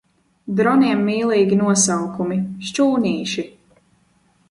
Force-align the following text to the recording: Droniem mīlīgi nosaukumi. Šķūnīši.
Droniem 0.59 1.03
mīlīgi 1.09 1.61
nosaukumi. 1.61 2.41
Šķūnīši. 2.71 3.49